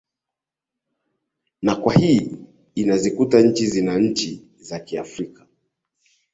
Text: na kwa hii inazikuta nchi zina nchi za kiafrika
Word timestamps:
na 1.61 1.75
kwa 1.75 1.93
hii 1.93 2.31
inazikuta 2.75 3.41
nchi 3.41 3.67
zina 3.67 3.97
nchi 3.99 4.43
za 4.59 4.79
kiafrika 4.79 5.47